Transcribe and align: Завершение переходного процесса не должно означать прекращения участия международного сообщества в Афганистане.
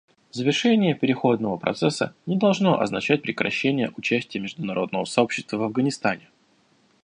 Завершение 0.31 0.95
переходного 0.95 1.57
процесса 1.57 2.15
не 2.25 2.35
должно 2.35 2.79
означать 2.79 3.21
прекращения 3.21 3.93
участия 3.95 4.39
международного 4.39 5.05
сообщества 5.05 5.57
в 5.57 5.61
Афганистане. 5.63 6.27